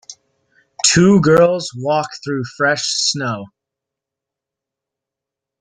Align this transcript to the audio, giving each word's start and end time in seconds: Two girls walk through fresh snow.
Two 0.83 1.21
girls 1.21 1.69
walk 1.75 2.09
through 2.25 2.41
fresh 2.57 2.81
snow. 2.85 3.45